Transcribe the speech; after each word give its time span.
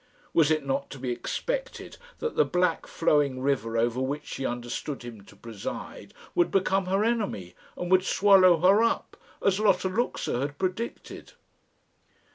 Was 0.33 0.49
it 0.49 0.65
not 0.65 0.89
to 0.89 0.97
be 0.97 1.11
expected 1.11 1.97
that 2.17 2.35
the 2.35 2.43
black 2.43 2.87
flowing 2.87 3.39
river 3.39 3.77
over 3.77 4.01
which 4.01 4.25
she 4.25 4.47
understood 4.47 5.03
him 5.03 5.21
to 5.25 5.35
preside 5.35 6.11
would 6.33 6.49
become 6.49 6.87
her 6.87 7.03
enemy 7.03 7.53
and 7.77 7.91
would 7.91 8.03
swallow 8.03 8.57
her 8.61 8.81
up 8.81 9.15
as 9.45 9.59
Lotta 9.59 9.89
Luxa 9.89 10.39
had 10.39 10.57
predicted? 10.57 11.33